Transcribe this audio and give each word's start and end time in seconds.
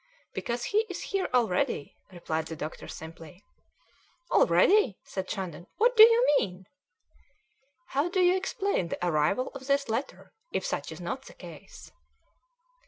"Because 0.33 0.63
he 0.63 0.79
is 0.89 1.01
here 1.11 1.29
already," 1.31 1.95
replied 2.11 2.47
the 2.47 2.55
doctor 2.55 2.87
simply. 2.87 3.45
"Already!" 4.31 4.97
said 5.03 5.29
Shandon. 5.29 5.67
"What 5.77 5.95
do 5.95 6.01
you 6.01 6.27
mean?" 6.39 6.65
"How 7.89 8.09
do 8.09 8.19
you 8.19 8.35
explain 8.35 8.87
the 8.87 9.05
arrival 9.07 9.49
of 9.53 9.67
this 9.67 9.89
letter 9.89 10.33
if 10.51 10.65
such 10.65 10.91
is 10.91 10.99
not 11.01 11.25
the 11.27 11.33
case?" 11.35 11.91